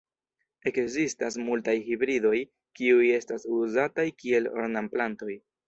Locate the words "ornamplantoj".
4.67-5.35